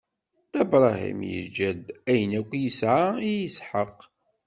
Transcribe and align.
Dda 0.47 0.63
Bṛahim 0.71 1.19
iǧǧa-d 1.39 1.85
ayen 2.11 2.31
akk 2.39 2.51
yesɛa 2.63 3.07
i 3.31 3.33
Isḥaq. 3.47 3.97